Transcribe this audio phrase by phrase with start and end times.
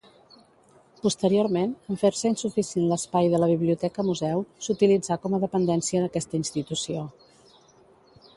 [1.01, 7.07] Posteriorment, en fer-se insuficient l'espai de la Biblioteca-Museu, s'utilitzà com a dependència d'aquesta institució.